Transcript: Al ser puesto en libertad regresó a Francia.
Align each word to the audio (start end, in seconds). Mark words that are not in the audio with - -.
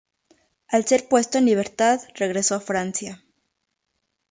Al 0.67 0.83
ser 0.87 1.07
puesto 1.07 1.37
en 1.37 1.45
libertad 1.45 2.01
regresó 2.15 2.55
a 2.55 2.59
Francia. 2.59 3.23